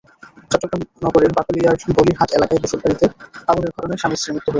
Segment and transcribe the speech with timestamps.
[0.51, 3.05] চট্টগ্রাম নগরের বাকলিয়ার বলির হাট এলাকায় বসতবাড়িতে
[3.47, 4.49] আগুনের ঘটনায় স্বামী-স্ত্রীর মৃত্যু হয়েছে।